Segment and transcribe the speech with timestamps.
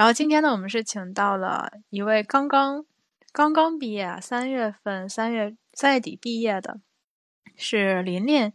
[0.00, 2.86] 然后今天呢，我们是请到了一位刚刚
[3.32, 6.80] 刚刚毕业，三月份三月三月底毕业的，
[7.54, 8.50] 是琳琳，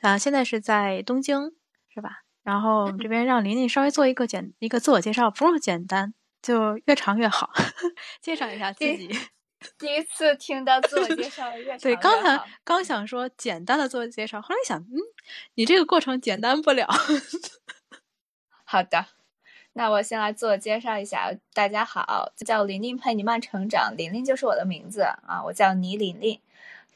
[0.00, 1.54] 啊，现在是在东京，
[1.94, 2.24] 是吧？
[2.42, 7.52] 然后我们这边让琳琳稍微做一个简一个自我介绍，不用简单，就越长越好，
[8.20, 9.08] 介绍一下自己。
[9.78, 11.44] 第一次听到自我介绍
[11.80, 14.98] 对，刚才刚想说简单的自我介绍，后来想，嗯，
[15.54, 16.88] 你这个过程简单不了。
[18.66, 19.06] 好的，
[19.74, 26.40] 那我先来自我介绍一下，大家好，叫玲玲，陪你慢成长，玲玲就是我的名字啊，我叫倪玲玲，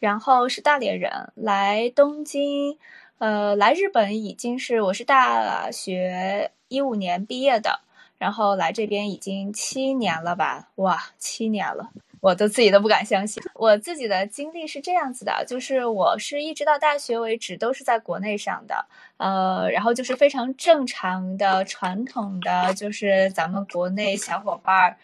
[0.01, 2.77] 然后是大连人，来东京，
[3.19, 7.83] 呃，来日本已经是我是大学一五年毕业的，
[8.19, 11.91] 然后来这边已经七年了吧，哇，七年了。
[12.23, 18.87] 我都自己都不敢相信，我自己的经历是这样子的，就是我是一直到大学为止都是在国内上的，
[19.17, 24.97] 呃，然后就是非常正常的传统的，就是咱们国内小伙伴儿，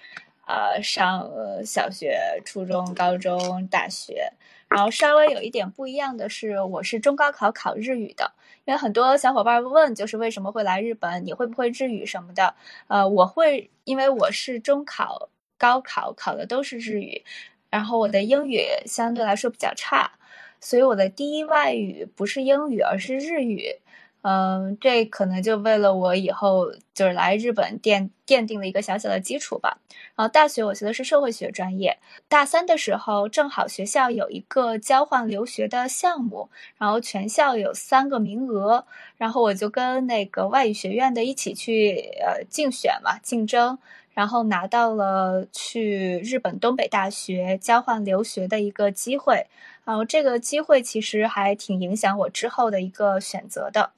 [0.47, 1.29] 呃，上
[1.67, 4.33] 小学、初中、高中、大学，
[4.69, 8.31] 然后稍微有一点不一样的是，我是中高考考日语的，
[8.65, 12.55] 因为很多小伙伴问，就是为什么会来日本，你会不会日语什么的？
[12.87, 15.31] 呃，我会，因为我是中考。
[15.59, 17.23] 高考考的都是日语，
[17.69, 20.13] 然后我的英语相对来说比较差，
[20.61, 23.77] 所以我的第一外语不是英语，而是日语。
[24.23, 29.79] 嗯，这可能就为了我以后就是来日本奠奠定了一个小小的基础吧。
[30.17, 31.99] 然后大学我学的是社会学专业，
[32.29, 38.85] 大三的时候正好学校有一个交换留学的项目，然后全校有三个名额，
[39.17, 43.79] 然后我就跟那个外语学院的一起去呃竞选嘛，竞争。
[44.19, 49.47] 然后拿到了去日本东北大学交换留学的一个机会，
[49.85, 53.93] 然后这个机会其实还挺影响我之后的一个选择的。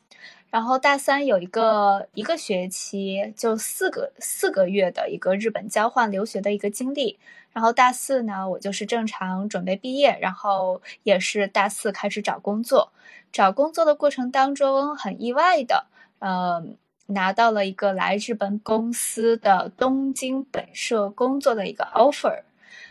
[0.50, 7.18] 然后大三有一个一个学期就四个四个月的一个日本交换留学的一个经历。
[7.54, 12.92] 然后大四呢，我就是正常准备毕业，然后也是大四开始找工作。
[13.32, 15.86] 找工作的过程当中很意外的，
[16.18, 16.76] 嗯。
[17.10, 22.42] 拿到了一个来日本公司的东京本社工作的一个 offer，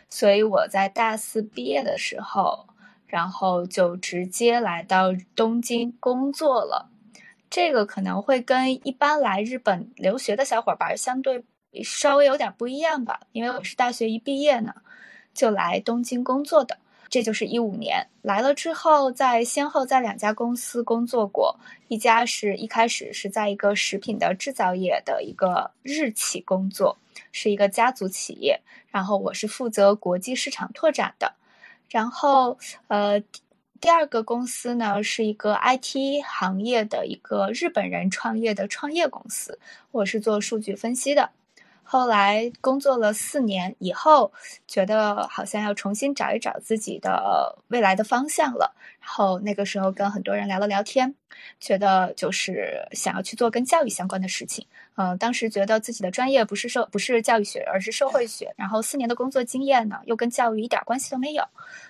[0.09, 2.68] 所以我在大四毕业的时候，
[3.08, 6.90] 然后就直接来到东京工作了。
[7.50, 11.44] 这个可能会跟一般来日本留学的小伙伴相对
[11.84, 14.75] 稍微有点不一样吧，因为我是大学一毕业呢，
[15.34, 16.78] 就来东京工作的。
[17.09, 26.97] 这就是一五年来了之后，在先后在两家公司工作过，一家是一开始是在一个食品的制造业的一个日企工作，
[27.31, 31.34] 是一个家族企业，然后我是负责国际市场拓展的，
[31.90, 32.58] 然后
[32.90, 33.20] 呃，
[33.81, 39.58] 第二个公司呢是一个 IT 行业的一个日本人创业的创业公司，
[39.91, 41.31] 我是做数据分析的。
[41.92, 44.32] 后来工作了四年以后，
[44.68, 48.76] 觉得好像要重新找一找自己的未来的方向了。
[49.00, 51.16] 然后那个时候跟很多人聊了聊天，
[51.60, 54.68] 觉得就是想要去做跟教育相关的事情。
[54.98, 58.54] 嗯，当时觉得自己的专业不是社不是教育学，而是社会学。
[58.56, 61.44] 然后四年的工作经验呢，又跟教育一点关系都没有，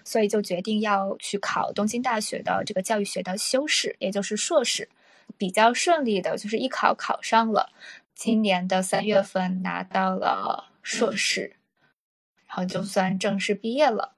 [0.06, 4.88] 所以就决定要去考东京大学的这个教育学的修士，也就是硕士。
[5.38, 7.70] 比较顺利的，就是一考考上了。
[8.22, 11.56] 今年的三月份拿到了硕士，
[12.46, 14.12] 然后就算正式毕业了。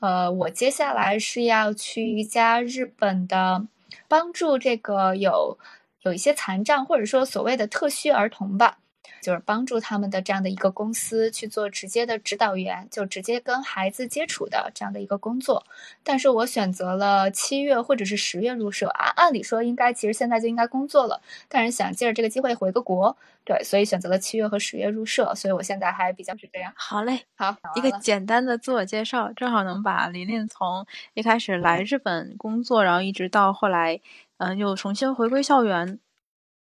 [0.00, 3.66] 呃，我接下来是要去一家日本的，
[4.06, 5.58] 帮助这个有
[6.02, 8.80] 有一些残障或者说所谓的特需儿童吧。
[9.20, 15.64] 就是帮助他们的这样的一个公司去做直接的指导员，就直接跟孩子接触的这样的一个工作。
[16.02, 25.34] 但是我选择了七月或者是十月入社，按按理说应该其实现在就应该工作了，但是想借着这个机会回个国，对，所以选择了七月和十月入社。
[25.34, 26.72] 所以我现在还比较是这样。
[26.76, 34.00] 好嘞，好，一个简单的自我介绍，正好能把琳琳从一开始来日本工作，然后一直到后来，
[34.38, 35.98] 嗯，又重新回归校园。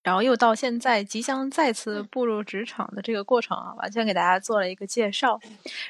[0.02, 5.40] 然后又到现在即将再次步入职场的这个过程啊，完全给大家做了一个介绍。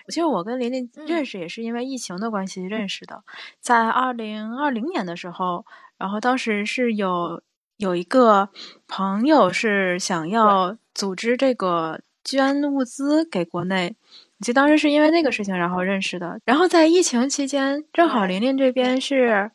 [0.07, 3.23] 其实我跟琳琳认识也是因为疫情的关系认识的，
[3.61, 5.65] 在二零二零年的时候，
[5.97, 7.41] 然后当时是有
[7.77, 8.49] 有一个
[8.87, 13.95] 朋友是想要组织这个捐物资给国内，
[14.39, 16.41] 我记得当时是因为那个事情然后认识的。
[16.45, 19.51] 然后在疫情期间，正好琳琳这边是，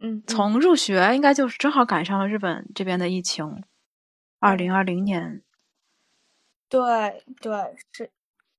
[0.00, 3.62] 嗯，从入学应该就是正好赶上了日本这边的疫情。
[4.40, 5.42] 二零二零年，
[6.68, 6.80] 对
[7.40, 7.52] 对
[7.92, 8.08] 是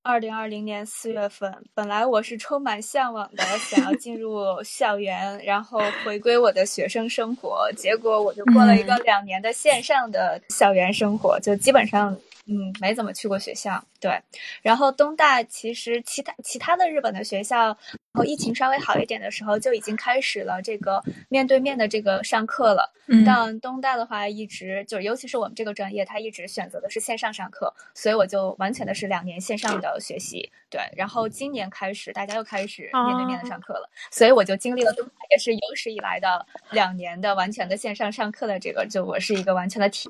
[0.02, 1.64] 二零二零年四月份。
[1.74, 7.72] 本来我是充满向往的，想要进入校园，然后回归我的学生生活。
[7.78, 12.18] 结果我就过了一个两年的线上的校园生活，就基本上
[12.50, 13.84] 嗯，没怎么去过学校。
[14.00, 14.20] 对，
[14.64, 17.76] 然后东大其实其他其他的日本的学校，然
[18.14, 22.92] 后疫情稍微好一点的时候就已经开始了这个面对面的这个上课了。
[23.12, 30.50] 嗯但东大的话，一直就尤其是我们这个专业，它一直选择的是线上上课，所以我就完全的是两年线上的学习。
[30.70, 40.10] 对，然后今年开始大家又开始面对面的上课了，所以我就经历了东大也是有史以来的两年的完全的线上上课的这个，就我是一个完全的体。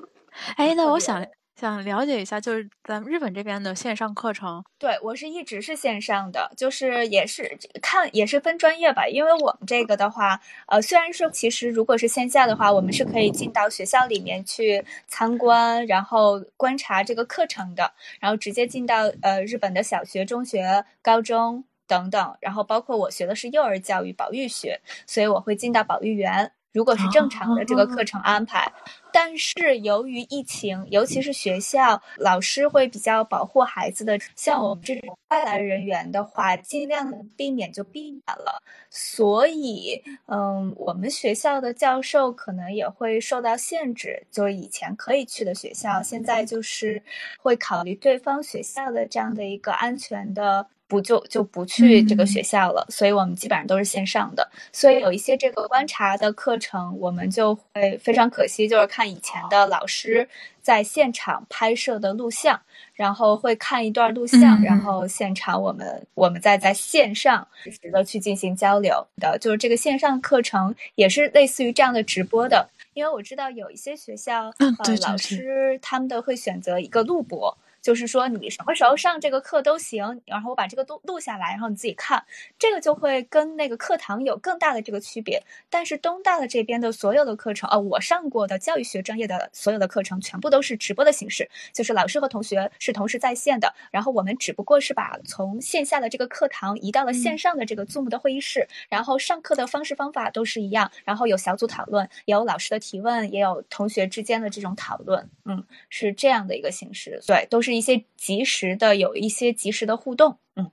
[0.56, 1.26] 哎，那我想
[1.60, 26.52] 想了解一下，就是咱们日本这边的线上课程，对我是一直是线上的，就是也是看也是分专业吧，因为我们这个的话，呃，虽然说其实如果是线下的话，我们是可以进到学校里面去参观，然后观察这个课程的，然后直接进到呃日本的小学、中学、高中等等，然后包括我学的是幼儿教育保育学，所以我会进到保育园。
[26.72, 28.72] 如果是正常的这个课程安排，
[29.12, 38.62] 但是由于疫情，尤其是学校老师会比较保护孩子的，像我们这种外来人员的话，尽量避免就避免了。
[38.88, 47.02] 所以，嗯，我们学校的教授可能也会受到限制，就是以前可以去的学校，现在就是
[47.38, 50.66] 会考虑对方学校的这样的一个安全的。
[50.90, 54.50] 不就就不去这个学校了，所以我们基本上都是线上的。
[54.72, 60.28] 所以有一些这个观察的课程，我们就会非常可惜，就是看以前的老师
[60.60, 62.60] 在现场拍摄的录像，
[62.94, 72.68] 然后会看一段录像，嗯然后现场我们我们再在线上实时的去进行交流的，就是这个线上课程也是类似于这样的直播的。
[72.92, 82.24] 因为我知道有一些学校，呃，老师他们的会选择一个录播，就是说你什么时候上这个课都行，然后我把这个录录下来，然后你自己看，
[82.58, 85.42] 这个就会跟那个课堂有更大的这个区别。
[85.68, 110.70] 但是东大的这边的所有的课程，呃，我上过的教育学专业的所有的课程，全部都是直播的形式，就是老师和同学是同时在线的，然后我们只不过是把从线下的这个课堂移到了线上的这个 Zoom 的会议室，然后上课的方式方法都是一样，然后有小组讨论，也有老师的提问，也有同学之间的这种讨论，嗯，是这样的一个形式，对，都是一些及时的，有一些及时的互动，嗯。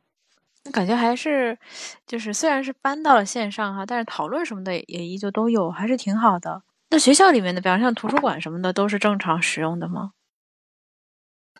[0.71, 1.57] 感觉还是
[2.05, 6.63] 就是虽然是搬到了线上哈，但是讨论什么的也也依旧都有，还是挺好的。
[6.89, 10.11] 那学校里面的，比方像图书馆什么的，都是正常使用的吗？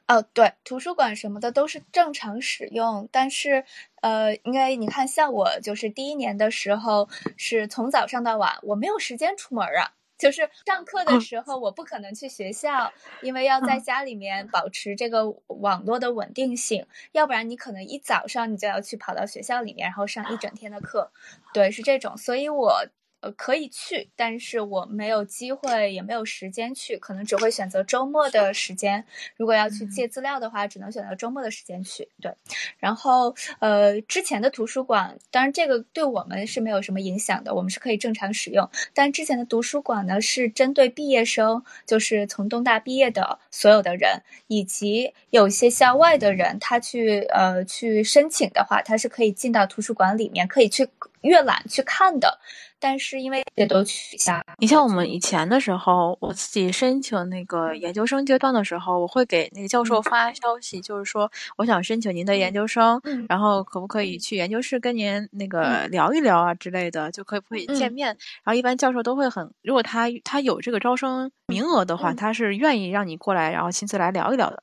[0.08, 3.66] 哦，对，图书馆什么的都是正常使用，但是，
[4.02, 9.92] 呃，因为你看，像我就是第一年的时候是从早上到晚，我没有时间出门啊。
[10.18, 12.92] 就是上课的时候，我不可能去学校，
[13.22, 21.12] 因为要在家里面保持这个网络的稳定性，要不然你可能一早上你就要去跑到学校里面，然后上一整天的课，
[21.54, 22.86] 对，是这种，所以我。
[23.20, 29.04] 呃，可以去，但是我没有机会，也没有时间去，可能只会选择周末的时间。
[29.36, 32.08] 如果要去借资料的话，只能选择周末的时间去。
[32.22, 32.32] 对，
[32.78, 38.70] 然后呃，之前的图书馆，当然这个对我们是没有什么影响的，我们是可以正常使用。
[38.94, 50.88] 但之前的图书馆呢，是针对毕业生，就是从东大毕业的所有的人，以及有一些校外的人，他去呃去申请的话，他是可以进到图书馆里面，可以去
[51.22, 52.40] 阅览去看的。
[52.80, 68.08] 但是因为这都取消，你像我们以前的时候，我自己申请那个研究生阶段的时候，我会给那个教授发消息，就是说我想申请您的研究生，嗯然后可不可以去研究室跟您那个聊一聊啊之类的，就可以不可以见嗯面？
[68.44, 74.62] 然后一般教授都会很，如果他他有这个招生名额的话，嗯他是愿意让你过来，然后亲自来聊一聊的。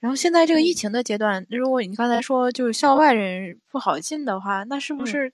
[0.00, 5.32] 然后现在这个疫嗯情的阶段，如果你刚才说就是校外人不好进的话，那是不嗯是？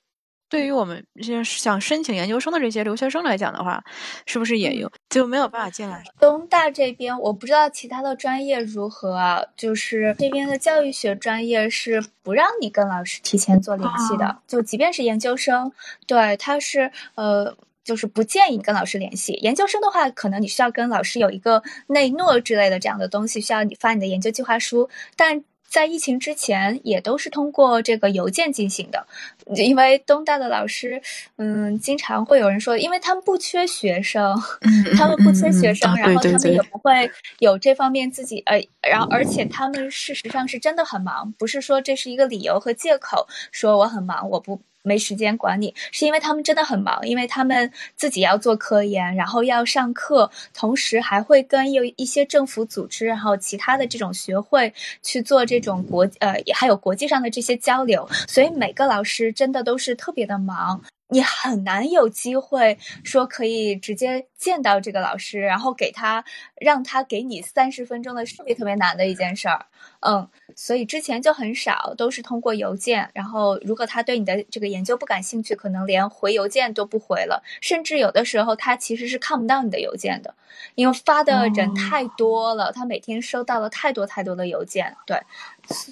[0.49, 3.83] 对于我们这些想申请研究生的这些留学生来讲的话，
[4.27, 6.03] 是不是也嗯有就没有办法进来？
[6.19, 15.73] 东大这边我不知道其他的专业如何啊，就是这边的教育学专业是不让你跟老师提前做联系的，哦就即便是研究生，
[16.07, 17.57] 对，他是呃。
[17.85, 19.33] 就是不建议你跟老师联系。
[19.41, 24.91] 研究生的话，可能你需要跟老师有一个内诺之类的这样的东西，需要你发你的研究计划书。
[25.17, 29.07] 但在疫情之前，也都是通过这个邮件进行的。
[29.55, 31.01] 因为东大的老师，
[31.37, 44.61] 嗯，经常会有人说，因为他们不缺学生，嗯他们不缺学生，然后他们也不会有这方面自己呃，然后而且他们事实上是真的很忙，不是说这是一个理由和借口，说我很忙，我不。
[44.89, 60.83] 没时间管你，是因为他们真的很忙，因为他们自己要做科研，然后要上课，同时还会跟有一些政府组织，然后其他的这种学会去做这种国呃，还有国际上的这些交流，所以每个老师真的都是特别的忙。
[61.11, 66.25] 你很难有机会说可以直接见到这个老师，然后给他
[66.61, 69.67] 让他给你三十分钟的特别特别难的一件事儿，
[70.01, 73.11] 嗯，所以之前就很少，都是通过邮件。
[73.15, 80.35] 然后如果他对你的这个研究不感兴趣，可能连回邮件都不回了，甚至有的时候他其实是看不到你的邮件的，
[80.75, 85.19] 因为发的人太多了，他每天收到了太多太多的邮件，对，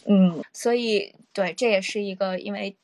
[0.05, 2.77] 嗯，所以对，这也是一个因为。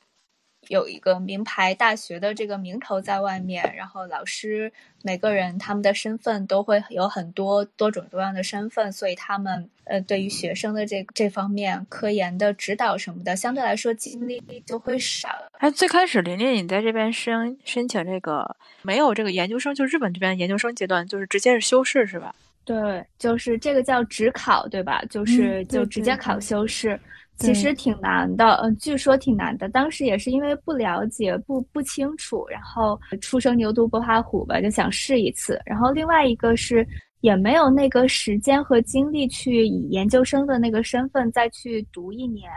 [0.72, 15.28] 有一个名牌大学的这个名头在外面，然后老师每个人他们的身份都会有很多多种多样的身份，所以他们呃对于学生的这这方面科研的指导什么的，相对来说精力就会少。
[15.58, 22.34] 哎，最开始琳琳你在这边申申请这个没有这个研究生，就日本这边研究生阶段就是直接是修士是吧？
[22.64, 25.04] 对，就是这个叫职考对吧？
[25.10, 26.98] 就是就直接考修士。
[27.38, 29.68] 其实挺难的，嗯，据说挺难的。
[29.68, 35.60] 当时也是因为不了解、不不清楚，然后初生牛犊不怕虎吧，就想试一次。
[35.64, 36.86] 然后另外一个是
[37.20, 42.48] 也没有那个时间和精力去以研究生的那个身份再去读一年，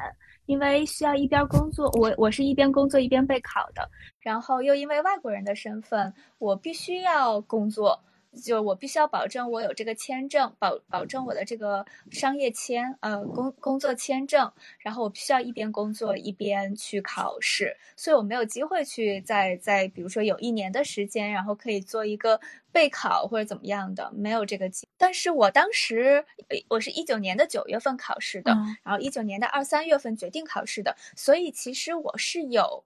[0.46, 3.89] 因为需要一边工作，我我是一边工作一边备考的。
[4.20, 8.00] 然后又因为外国人的身份，我必须要工作。
[8.43, 22.39] 就我必须要保证我有这个签证，保保证我的这个商业签，呃，工工作签证，然后我必须要一边工作一边去考试，所以我没有机会去在在比如说有一年的时间，然后可以做一个
[22.71, 24.87] 备考或者怎么样的，没有这个机。
[24.97, 26.23] 但是我当时
[26.67, 28.51] 我是一九年的九月份考试的，
[28.83, 32.83] 然后一九年的二三月份决定考试的，所以其实我是有。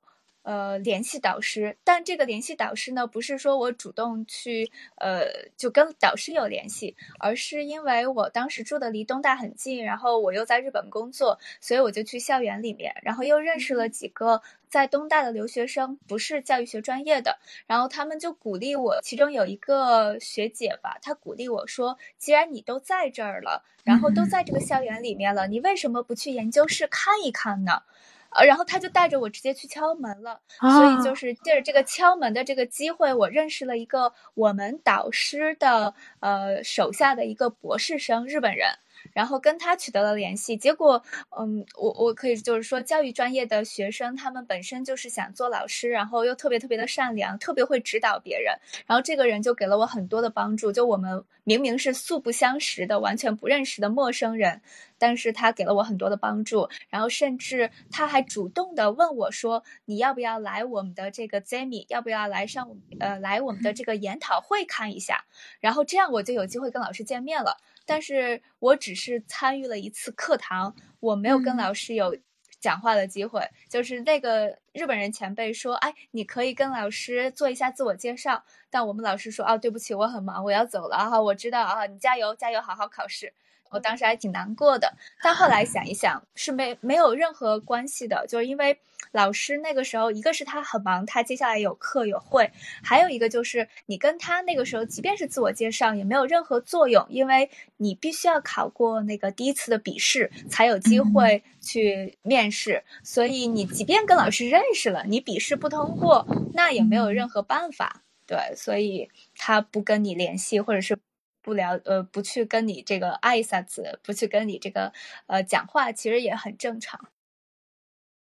[0.49, 17.37] 呃，联系导师，但这个联系导师呢，不是说我主动去，呃，就跟导师有联系，而是因为我当时住的离东大很近，然后我又在日本工作，所以我就去校园里面，然后又认识了几个在东大的留学生，不是教育学专业的，
[17.67, 27.83] 然后他们就鼓励我，其中有一个学姐吧，她鼓励我说，既然你都在这儿了，然后都在这个校园里面了，你为什么不去研究室看一看呢？
[28.31, 38.69] 呃，然后他就带着我直接去敲门了，所以就是借着这个敲门的这个机会，我认识了一个我们导师的呃手下的一个博士生，日本人。
[39.13, 41.01] 然后跟他取得了联系，结果，
[41.37, 48.55] 嗯，我我可以就是说，教育专业的学生，他们本身就是想做老师，然后又特别特别的善良，特别会指导别人。
[48.85, 54.61] 然后这个人就给了我很多的帮助，就我们明明是素不相识的、完全不认识的陌生人，
[54.97, 56.69] 但是他给了我很多的帮助。
[56.89, 61.85] 然后甚至他还主动的问我说：“你要不要来我们的这个 Zemi？
[61.89, 65.25] 要不要来上呃来我们的这个研讨会看一下？”
[65.59, 67.57] 然后这样我就有机会跟老师见面了。
[67.89, 72.15] 但是我只是参与了一次课堂，我没有跟老师有
[72.59, 73.41] 讲话的机会。
[73.67, 83.33] 就是那个日本人前辈说：“哎，你可以跟老师做一下自我介绍。”但我们老师说：“哦，对不起，我很忙，我要走了啊。”我知道啊，你加油，加油，好好考试。
[83.69, 88.79] 我当时还挺难过的，但后来想一想，是没没有任何关系的，就是因为
[89.11, 92.51] 老师那个时候，一个是他很忙，他接下来有课有会，
[92.83, 110.97] 还有一个就是你跟他那个时候，即便是自我介绍，也没有任何作用，因为你必须要考过那个第一次的笔试，才有机会去面试，所以你即便跟老师认识了，你笔试不通过，那也没有任何办法，对，所以他不跟你联系，或者是。
[111.41, 114.91] 不了呃，不去跟你这个挨一下子，不去跟你这个
[115.27, 117.09] 呃讲话，其实也很正常。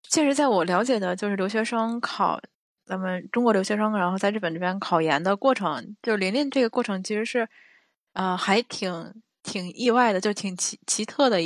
[0.08, 2.40] 确实，在我了解的，就是留学生考
[2.84, 7.48] 咱们中国留学生，然后在日本这边考研的过程，就是琳琳这个过程，其实是
[8.14, 11.38] 呃还挺挺意外的，就挺奇奇特的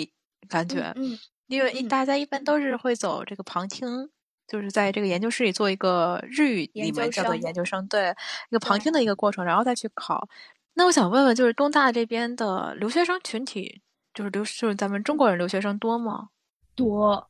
[0.49, 0.93] 感觉。
[0.97, 4.09] 嗯，因为大家一般都是会走这个旁听，
[4.47, 8.15] 就是在这个研究室里做一个日语里面叫做研究生，对
[8.49, 10.27] 一个旁听的一个过程，然后再去考。
[10.75, 13.81] 那我想问问，就是东大这边的留学生群体，
[14.13, 16.29] 就是留就是咱们中国人留学生多吗？
[16.77, 17.25] 多，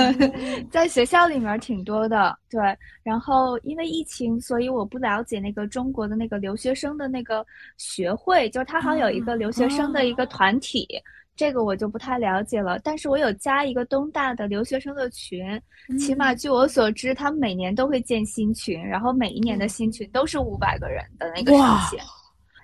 [0.70, 2.38] 在学校里面挺多的。
[2.50, 2.60] 对，
[3.02, 7.44] 然后因为疫情，所以我不了解那个中国的那个留学生的那个
[7.78, 10.86] 学会，就是他好像有一个留学生的一个团体，
[11.34, 12.78] 这个我就不太了解了。
[12.80, 15.58] 但是我有加一个东大的留学生的群，
[15.98, 21.98] 起码据我所知，他们每年都会建新群，然后每一年的新群都是五百个人的那个上限。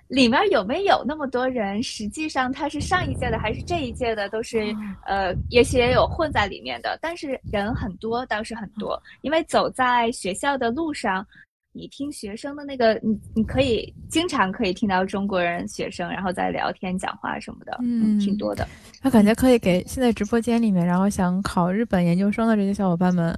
[0.09, 1.81] 里面有没有那么多人？
[1.81, 4.29] 实际上他是上一届的还是这一届的？
[4.29, 6.97] 都是呃，也许也有混在里面的。
[7.01, 9.01] 但是人很多，倒是很多。
[9.21, 11.25] 因为走在学校的路上，
[11.71, 18.67] 你听学生的那个，你你可以经常可以听到中国人学生然后在聊天、讲话什么的，嗯，挺多的。
[19.01, 23.35] 他感觉可以给现在直播间里面，然后想考日本研究生的这些小伙伴们。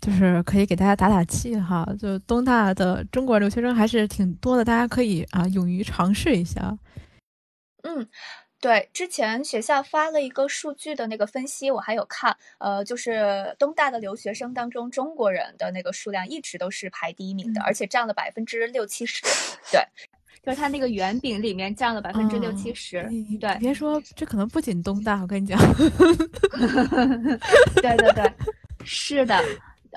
[0.00, 1.86] 就是可以给大家打打气哈。
[1.98, 6.78] 就东大的中国留学生还是挺多的，大家可以啊勇于尝试一下。
[7.82, 8.08] 嗯。
[8.60, 19.20] 对，之前学校发了一个数据的那个分析，我还有看，呃，就是东大的留学生当中，中国人的那个数量一直都是排第一名的，而且占了百分之六七十。
[19.70, 19.82] 对，
[20.42, 23.06] 就是它那个圆饼里面占了百分之六七十。
[23.38, 25.60] 对，别说这可能不仅东大，我跟你讲。
[27.82, 28.32] 对对对，
[28.82, 29.38] 是的，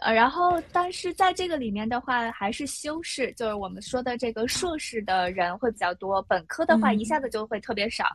[0.02, 8.06] 呃，然后但是在这个里面的话，还是修士，就是我们说的这个硕士的人会比较多，本科的话一下子就会特别少。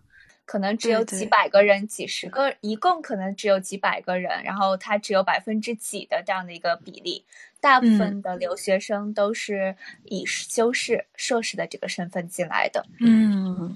[0.44, 7.24] 可能只有几百个人、几十个，一共可能只有几百个人，然后他只有百分之几的这样的一个比例。
[7.60, 9.74] 大部分的留学生都是
[10.04, 12.84] 以修士、硕士的这个身份进来的。
[12.98, 13.72] 嗯，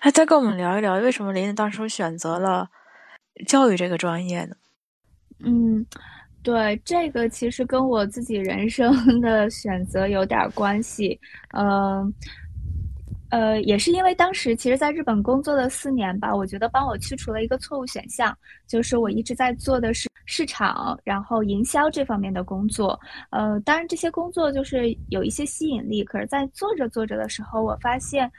[0.00, 2.68] 哎再跟我们聊一聊，为什么林林当初选择了
[3.46, 4.56] 教育这个专业呢？
[5.38, 5.86] 嗯，
[6.42, 11.18] 对，这个其实跟我自己人生 的选择有点关系。
[11.56, 12.12] 嗯。
[13.30, 18.34] 呃，也是因为当时其实在日本工作了四年吧，我觉得帮我去除了一个错误选项，
[18.66, 22.98] 就是我一直在做的是市场，然后营销这方面的工作。
[23.28, 28.32] 呃，当然这些工作就是有一些吸引力，可是在做着做着的时候，我发现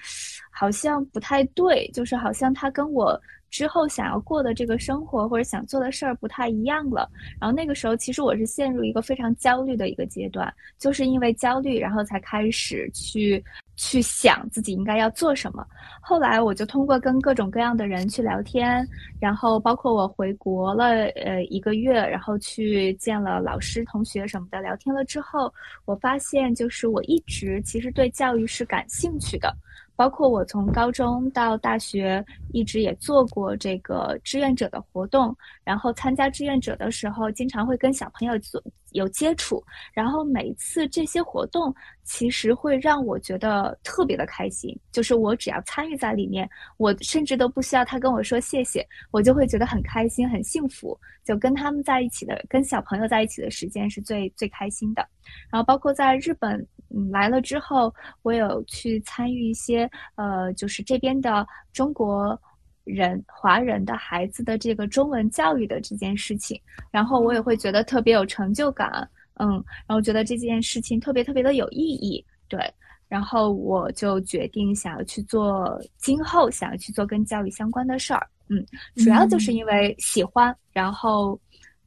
[0.50, 3.16] 好像不太对，就是好像它跟我。
[3.50, 13.44] 之后想要过的这个生活或者想做的事儿不太一样了，然后那个时候其实我是陷入一个非常焦虑的一个阶段，就是因为焦虑，然后才开始去
[13.76, 15.66] 去想自己应该要做什么。
[16.02, 18.88] 后来我就通过跟各种各样的人去聊天，
[19.20, 25.54] 然后包括我回国了呃一个月，然后去见了老师、同学什么的，聊天了之后，
[25.86, 29.56] 我发现就是我一直其实对教育是感兴趣的。
[30.00, 35.36] 包括我从高中到大学，一直也做过这个志愿者的活动。
[35.62, 38.64] 然后参加志愿者的时候，经常会跟小朋友做
[38.94, 39.62] 有接触。
[39.92, 41.76] 然后每次这些活动，
[42.06, 44.74] 其实会让我觉得特别的开心。
[44.90, 50.98] 就是我只要参与在里面，我甚至都不需要他跟我说谢谢，我就会觉得很开心、很幸福。
[51.26, 55.06] 就跟他们在一起的，跟小朋友在一起的时间是最最开心的。
[55.52, 56.66] 然后包括在日本。
[56.96, 62.40] 嗯，来了之后，我有去参与一些，呃，就是这边的中国
[62.84, 72.60] 人、华人的孩子的这个中文教育的这件事情，然后我也会觉得特别有成就感，嗯，然后觉得这件事情特别特别的有意义，对，
[73.08, 81.40] 然后我就决定想要去做，今后想要去做跟教育相关的事儿，嗯，主要就是因为喜欢，然后，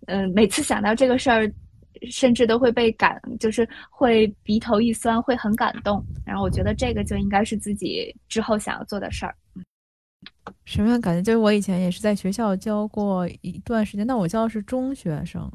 [0.07, 1.53] 嗯，每次想到这个事儿。
[2.11, 6.05] 甚至都会被感，就是会鼻头一酸，会很感动。
[6.25, 9.35] 然后我觉得这个就应该是自己之后想要做的事儿。
[10.65, 11.23] 什么样感觉？
[11.23, 15.51] 就是我以前也是在学校教过一段时间，但我教的是中学生，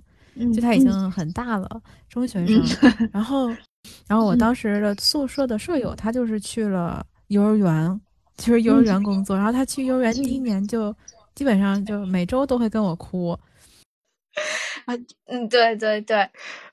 [0.53, 3.09] 就他已经很大了，中学生。
[3.11, 3.49] 然后，
[4.07, 8.01] 然后我当时的宿舍的舍友，他就是去了幼儿园，
[8.37, 9.35] 就是幼儿园工作。
[9.35, 10.95] 然后他去幼儿园第一年就
[11.35, 13.37] 基本上就每周都会跟我哭。
[14.87, 14.95] 啊，
[15.25, 16.29] 嗯，对对对，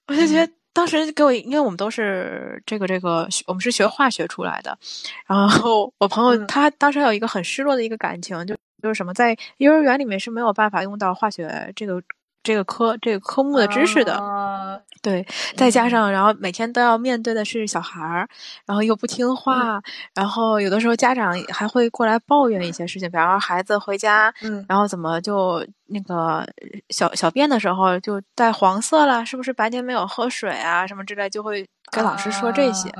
[0.06, 4.78] 我就觉得当时给我，因为我们都是这个这个，我们是学化学出来的，
[5.26, 12.00] 然后我朋友他当时有一个很失落的一个感情，就就是什么，在幼儿园里面是没有办法用到化学这个。
[12.44, 15.26] 这个科这个科目的知识的，对，
[15.56, 18.28] 再加上然后每天都要面对的是小孩儿，
[18.66, 19.82] 然后又不听话，
[20.14, 24.64] 然后有的时候家长还会过来抱怨一些事情，比方说孩子回家，嗯。
[24.68, 26.46] 然后怎么就那个
[26.90, 32.92] 小小便的时候就带黄色了，是不是白天没有喝水啊什么之类，就会跟老师说这些，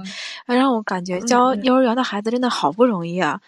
[0.46, 3.38] 让我感觉教幼儿园的孩子真的好不容易啊。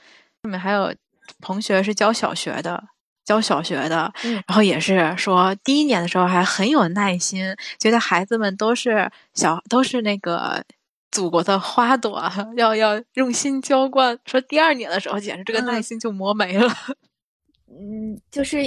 [0.42, 0.94] 后面还有
[1.40, 2.84] 同学是教小学的。
[3.26, 4.10] 教小学的，
[4.46, 10.62] 然后也是说第一年的时候还很有耐心，觉得孩子们都是小都是那个
[11.10, 12.22] 祖国的花朵，
[12.56, 14.16] 要要用心浇灌。
[14.24, 16.72] 说第二年的时候，简直这个耐心就磨没了。
[17.68, 18.58] 嗯，就是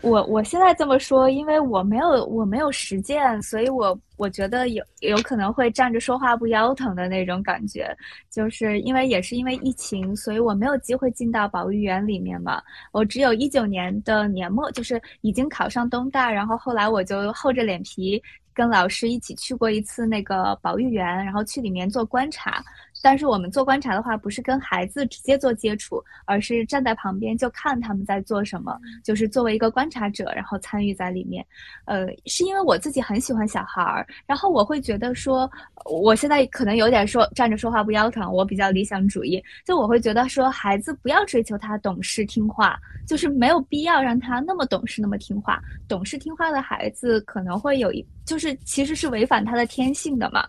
[0.00, 7.94] 我我现在这么说，因为我没有我没有实践，所以我我觉得有有可能会站着说话不腰疼的那种感觉。
[8.30, 12.62] 就是因为也是因为疫情，所以我没有机会进到保育园里面嘛。
[12.92, 18.20] 我只有一九年的年末，就是已经考上东大，然后后来我就厚着脸皮
[18.54, 22.64] 跟老师一起去过一次那个保育园，然后去里面做观察。
[23.06, 31.46] 但是我们做观察的话，不是跟孩子直接做接触，而是站在旁边就看他们在做什么，就是作为一个观察者，然后参与在里面。
[31.84, 35.48] 呃，是因为我自己很喜欢小孩儿，然后我会觉得说，
[35.84, 45.62] 我现在可能有点说站着说话不腰疼，我比较理想主义，就我会觉得说，孩子不要追求他懂事听话，就是没有必要让他那么懂事那么听话。
[45.86, 50.46] 懂事听话的孩子可能会有一就是其实是违反他的天性的嘛。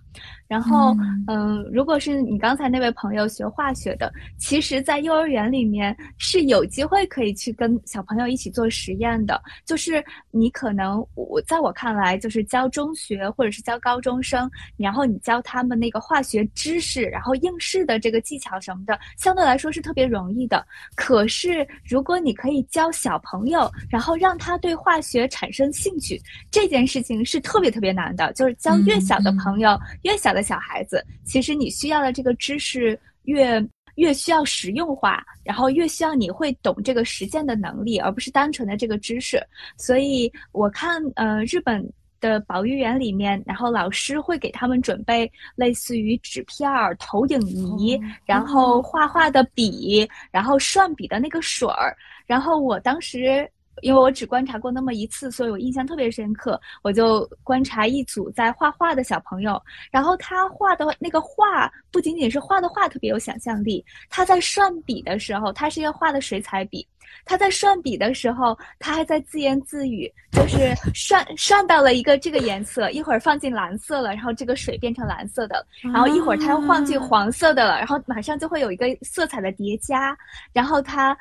[0.48, 0.96] 然后，
[1.28, 9.42] 嗯，如果是你刚才那位朋友学化学的，其实，在幼儿园里面是有机会可以去跟小朋友一起做实验的。
[9.66, 20.66] 就是你可能，我在我看来，就是教中学或者是教高中生，然后你教他们那个化学知识，然后应试的这个技巧什么的，相对来说是特别容易的。
[20.96, 26.18] 可是，如果你可以教小朋友，然后让他对化学产生兴趣，
[26.50, 28.32] 这件事情是特别特别难的。
[28.34, 30.28] 就是教越小的朋友，越小。
[30.38, 39.42] 的小孩子，其实你需要的这个知识越越需要实用化，然后越需要你会懂这个实践的能力，而不是单纯的这个知识。
[39.78, 41.84] 所以我看，呃，日本
[42.20, 47.42] 的保育园里面，然后老师会给他们准备类似于纸片儿、投影
[47.80, 51.98] 仪，然后画画的笔，然后涮笔的那个水儿。
[52.28, 53.50] 然后我当时。
[53.82, 56.60] 因为我只观察过那么一次，所以我印象特别深刻。
[56.82, 59.62] 我就观察一组在画画的小朋友，
[59.92, 66.88] 然后他画的那个画不仅仅是画的画特别有想象力，他在涮笔的时候，他是要画的水彩笔，
[67.26, 80.18] 他在涮笔的时候，他还在自言自语，就是涮涮到了一个这个颜色，一会儿放进蓝色了，然后这个水变成蓝色的，然后一会儿他又放进黄色的了，然后马上就会有一个色彩的叠加，
[80.54, 81.18] 然后他。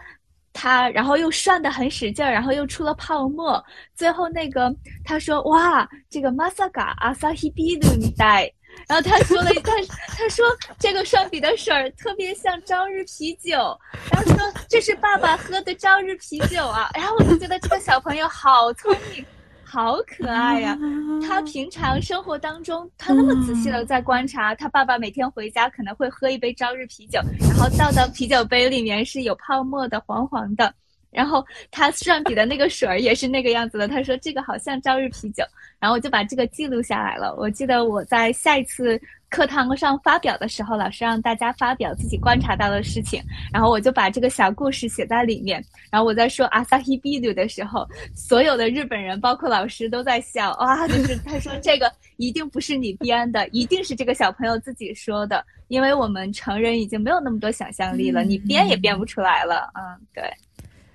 [0.56, 3.62] 他然后又涮的很使劲儿，然后又出了泡沫，
[3.94, 8.50] 最后那个他说哇，这个 masaka asahi biru 带，
[8.88, 9.76] 然后他说了一 段
[10.08, 10.46] 他说
[10.78, 13.78] 这个涮笔的水儿特别像朝日啤酒，
[14.10, 19.24] 然后说这是爸爸喝的朝日啤酒啊，然后我就觉得这个小朋友好聪明。
[19.68, 20.78] 好可爱呀！
[21.26, 30.72] 他平常生活当中，他那么仔细的在观察他爸爸每天回家可能会喝一杯朝日啤酒，然后倒到啤酒杯里面是有泡沫的，黄黄的。
[31.10, 33.88] 然后他涮笔的那个水儿也是那个样子的。
[33.88, 35.42] 他说这个好像朝日啤酒，
[35.80, 37.34] 然后我就把这个记录下来了。
[37.36, 39.00] 我记得我在下一次
[39.36, 43.22] 课堂上发表的时候，老师让大家发表自己观察到的事情，
[43.52, 45.62] 然后我就把这个小故事写在里面。
[45.90, 50.56] 然后我在说阿萨希比鲁的时候，所有的日本人，包括老师都在笑。
[50.58, 59.70] 哇，就是他说这个一定不是你编的，一定是这个小朋友自己说的，因为我们成人已经没有那么多想象力了，你编也编不出来了。
[59.74, 60.24] 嗯，对。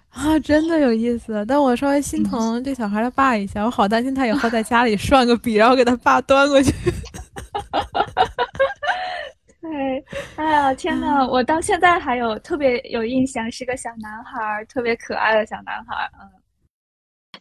[0.09, 6.73] 啊，真的有意思，但我稍微心疼这小孩的爸一下，我好担心他以后在家里涮个笔，然后给他爸端过去。
[9.61, 10.03] 对，
[10.75, 16.29] 天呐，我到现在还有特别有印象，是个小男孩，特别可爱的小男孩，嗯。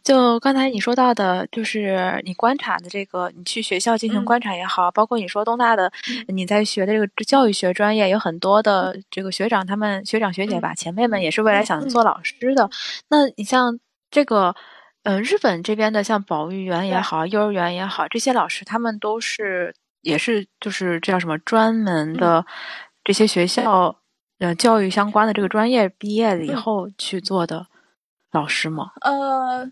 [0.03, 5.91] 就刚才你说到的，就是你观察的这个，你去学校进行观察也好，包括你说东大的，
[6.27, 12.67] 你在学的这个教育学专业，有很多的这个学长，他们学长学姐吧，前辈们也是未来想做老师的。
[13.09, 13.77] 那你像
[14.09, 14.55] 这个，
[15.03, 22.43] 嗯，日本这边的，像保育员也好，幼儿园也好，这些老师他们都是也是就是这叫什么专门的
[23.03, 23.95] 这些学校，
[24.39, 27.65] 呃，教育相关的这个专业毕业了以后去做的
[28.31, 28.91] 老师吗？
[29.01, 29.71] 呃。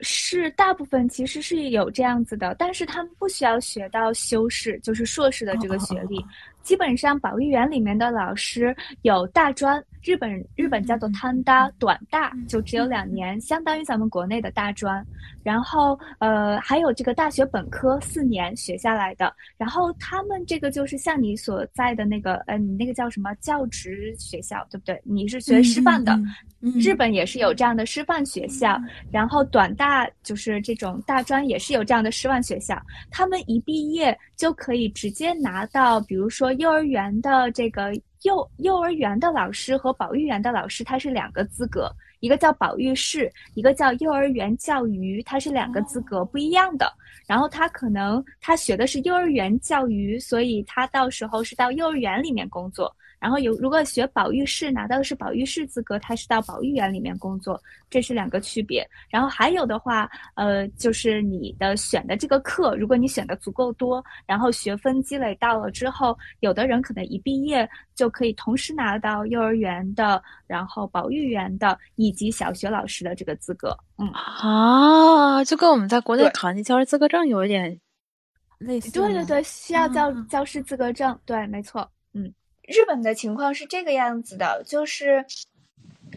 [0.00, 6.22] 是大部分其实是有这样子的，但是他们不需要学到修士，就是硕士的这个学历。
[6.66, 9.82] 基本上保育园里面的老师有大专。
[10.02, 15.04] 日本日本叫做摊大短大，就只有两年，相当于咱们国内的大专。
[15.42, 19.32] 然后呃，还有这个大学本科四年学下来的。
[19.56, 25.00] 然后他们这个就是像你所在的那个，呃，你那个叫什么教职学校，对不对？
[25.04, 26.16] 你是学师范的，
[26.60, 28.80] 日本也是有这样的师范学校。
[29.10, 32.80] 然后短大就是这种大专也是有这样的师范学校。
[33.10, 37.92] 他们一毕业就可以直接拿到，比如说幼儿园的这个。
[38.22, 46.92] 幼幼儿园的老师和保育员的老师，他是两个资格，一个叫保育室，一个叫幼儿园教育，他是两个资格不一样的。
[47.28, 52.92] 然后他可能他学的是幼儿园教育，所以他到时候是到幼儿园里面工作。
[53.18, 58.86] 然后有如果学保育士拿到的是保育士资格，他是到保育园里面工作，这是两个区别。
[59.08, 73.76] 然后还有的话，呃，就是你的选的这个课，如果你选的足够多，然后学分积累到了之后，有的人可能一毕业就可以同时拿到幼儿园的、然后保育员的以及小学老师的这个资格。
[73.98, 77.80] 嗯啊，就跟我们在国内考那教师资格证有一点
[78.58, 78.92] 类似。
[78.92, 81.18] 对对对，需要教教师资格证。
[81.24, 81.90] 对，没错。
[82.12, 82.30] 嗯。
[82.66, 85.24] 日本的情况是这个样子的，就是，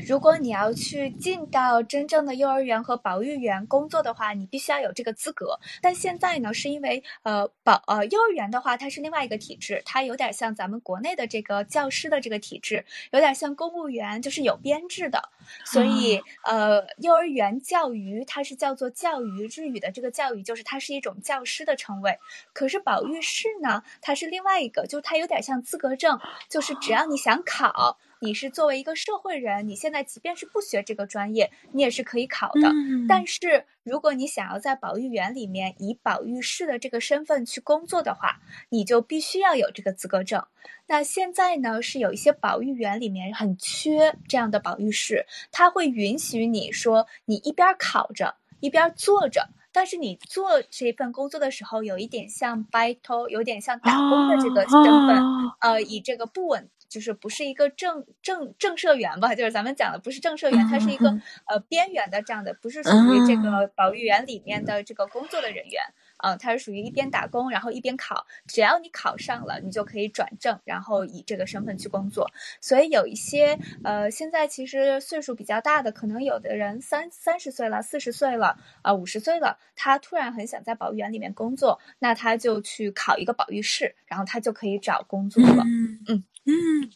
[0.08, 5.60] 如果你要去进到真正的幼儿园和保育园工作的话，你必须要有这个资格。
[5.82, 15.30] 但现在呢，是因为呃保呃幼儿园的话，它是另外一个体制，它有点像咱们国内的这个教师的这个体制，有点像公务员，就是有编制的。
[15.66, 22.18] 所以呃，幼儿园教育它是叫做教育，日语的这个教育就是它是一种教师的称谓。
[22.54, 27.98] 可是保育士呢，它是另外一个，就它有点像资格证，就是只要你想考。
[28.22, 32.70] 你是作为一个社会人，你现在即便是不学这个专业，你也是可以考的。
[33.08, 40.46] 但是如果你想要在保育园里面以保育士的这个身份去工作的话，你就必须要有这个资格证。
[40.88, 55.24] 那现在呢，是有一些保育园里面很缺这样的保育士，他会允许你说你一边考着一边做着，但是你做这份工作的时候，有一点像 battle，有点像打工的这个身份，
[55.62, 56.70] 呃，以这个不稳。
[56.90, 59.36] 就是不是一个正正正社员吧？
[59.36, 61.08] 就是咱们讲的不是正社员，他是一个
[61.46, 65.84] 呃边缘的这样的，不是属于这个保育员里面的这个工作的人员。
[65.88, 66.09] 嗯，
[66.40, 68.26] 他是属于一边打工，然后一边考。
[68.48, 72.30] 只要你考上了，你就可以转正，然后以这个身份去工作。
[72.62, 85.64] 所以有一些呃，现在其实岁数比较大的，可能有的人三三十岁了、四十岁了、啊五十岁了，他突然很想在保育园里面工作，那他就去考一个保育士，然后他就可以找工作了。
[85.66, 86.90] 嗯嗯嗯，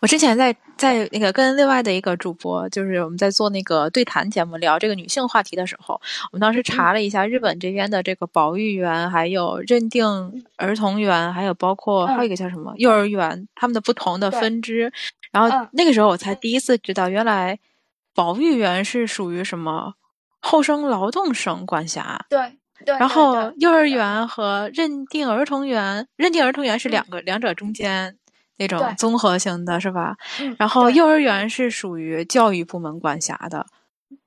[0.00, 8.68] 我之前在在那个跟另外的一个主播，就是我们在做那个对谈节目聊这个女性话题的时候，我们当时查了一下日本这边的这个保育。
[8.78, 10.06] 员还有认定
[10.56, 14.92] 儿童园，还有包括还有一个叫什么幼儿园，他们的不同的分支。
[15.32, 17.58] 然后那个时候我才第一次知道，原来
[18.14, 19.94] 保育员是属于什么
[20.40, 22.26] 后生劳动省管辖。
[22.28, 22.96] 对对。
[22.98, 28.17] 然后幼儿园和认定儿童园，认定儿童园是两个两者中间
[28.58, 30.16] 那种综合型的是吧？
[30.58, 33.66] 然后幼儿园是属于教育部门管辖的。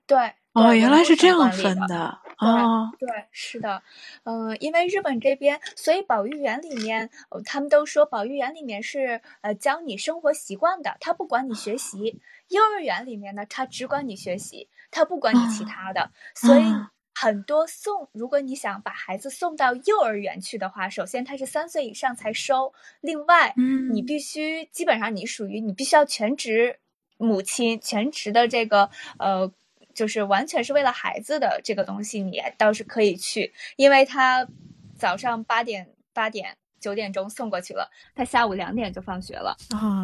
[0.07, 0.33] 对。
[0.53, 2.19] 哦，原来是这样分的。
[2.37, 3.81] 哦，对，是的，
[4.25, 7.09] 嗯，因为日本这边，所以保育园里面，
[7.45, 12.19] 他们都说保育园里面是呃教你生活习惯的，他不管你学习。
[12.49, 16.11] 幼儿园里面呢，他只管你学习，他不管你其他的。
[16.35, 16.63] 所以
[17.21, 26.79] 很多送，如果你想把孩子送到幼儿园去的话，首先他是三岁以上才收，另外，嗯，你必须基本上你属于你必须要全职
[27.17, 29.51] 母亲，全职的这个呃。
[29.93, 34.47] 就是完全是为了孩子的这个东西，你倒是可以去，因为他
[34.97, 39.55] 早上八点八点九点钟送过去了，他下午两点就放学了，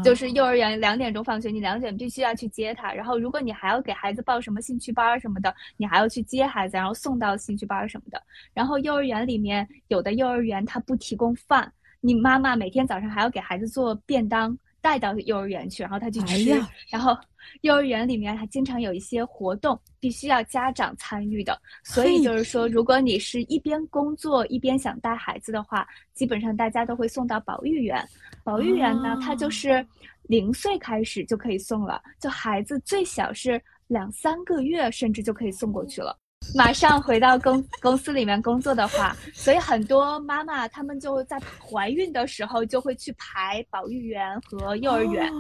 [0.04, 8.22] 就是幼儿园两点钟放学，你两点必须要去接他，然后如果你还要给孩子报什么兴趣班什么的，你还要去接孩子，然后送到兴趣班什么的，
[8.54, 14.58] 然后幼儿园里面有的幼儿园他不提供饭，你妈妈每天早上还要给孩子做便当。
[14.82, 16.60] 带到幼儿园去，然后他去吃。
[16.90, 17.18] 然后
[17.62, 21.60] 幼儿园里面还经常有一些活动，必须要家长参与的。
[21.84, 28.04] 所以就是说，如果你是一边工作一边想带孩子的话，基本上大家都会送到保育园。
[28.44, 29.86] 保育园呢，它就是
[30.24, 36.18] 零岁开始就可以送了，就孩子最小是两三个月，甚至就可以送过去了。
[36.56, 45.32] 马上回到公 公司里面工作的话，所以很多妈妈她们就在怀孕的时候就会去排保育员和幼儿园，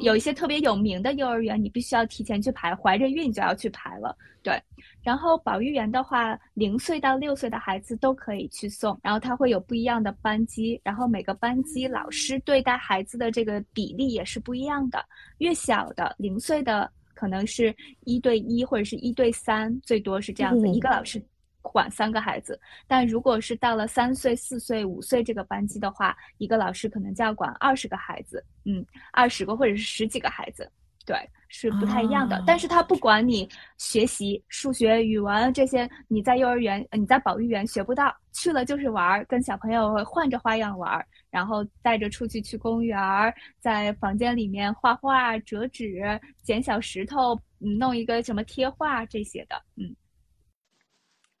[0.00, 4.14] 有一些特别有名的幼儿园，你必须要提前去排，怀着孕就要去排了。
[4.42, 4.60] 对，
[5.02, 15.04] 然后保育员的话，零岁到六岁的孩子都可以去送，然后他会有不一样的班级，然后每个班级老师对待孩子的这个比例也是不一样的，
[15.38, 16.90] 越小的零岁的。
[17.18, 21.20] 可能是一对一或者是一对三，最多是这样子，一个老师
[21.60, 22.60] 管三个孩子。
[22.86, 30.70] 但如果是到了三岁、四岁、五岁这个班级的话，一个老师可能就要管二十个孩子，嗯，二十个或者是十几个孩子。
[31.08, 31.16] 对，
[31.48, 32.42] 是不太一样的。
[32.46, 49.96] 但是他不管你学习数学、语文这些，你在幼儿园、你在保育园学不到，去了就是玩儿，跟小朋友换着花样玩儿，然后带着出去去公园儿，在房间里面画画、折纸、捡小石头，弄一个什么贴画这些的，嗯。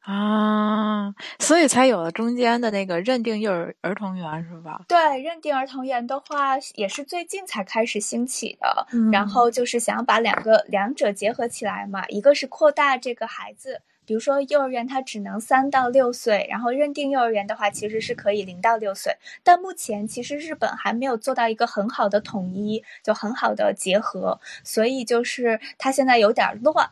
[0.00, 4.80] 啊，所以才有了中间的那个认定幼儿儿童园，是吧？
[4.88, 8.86] 对，认定儿童园的话，也是最近才开始兴起的。
[9.12, 19.14] 然后就是想要把两个两者结合起来嘛，一个是扩大这个孩子，比如说幼儿园它只能三到六岁，然后认定幼儿园的话，其实是可以零到六岁。
[19.42, 26.88] 但目前其实日本还没有做到一个很好的统一，就很好的结合，所以就是它现在有点乱。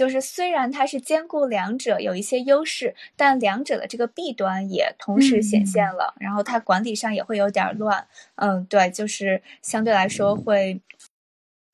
[0.00, 8.06] 就是虽然它是兼顾两者有一些优势，但两者的这个弊端也同时显现了，然后它管理上也会有点乱。
[8.36, 10.80] 嗯，对，就是相对来说会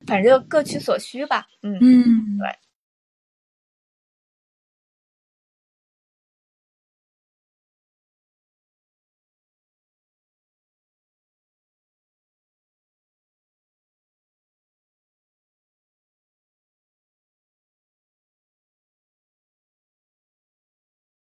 [0.08, 1.46] 反正就各取所需吧。
[1.62, 2.65] 嗯嗯，对。